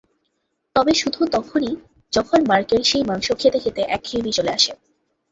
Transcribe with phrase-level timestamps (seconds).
[0.75, 1.73] তবে শুধু তখনই
[2.13, 4.71] যখন মার্কের সেই মাংস খেতে খেতে একঘেয়েমি চলে আসে।